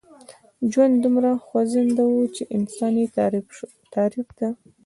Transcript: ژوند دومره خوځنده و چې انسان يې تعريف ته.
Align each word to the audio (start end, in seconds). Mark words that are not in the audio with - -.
ژوند 0.71 0.93
دومره 1.03 1.31
خوځنده 1.45 2.03
و 2.07 2.15
چې 2.35 2.43
انسان 2.57 2.93
يې 3.01 3.05
تعريف 3.97 4.27
ته. 4.37 4.47